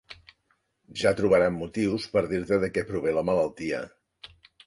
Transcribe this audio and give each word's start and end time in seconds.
Ja 1.01 1.11
trobaran 1.19 1.53
motius 1.59 2.07
per 2.15 2.23
dir-te 2.33 2.59
de 2.65 2.71
què 2.77 2.85
prové 2.87 3.13
la 3.19 3.27
malaltia. 3.31 3.83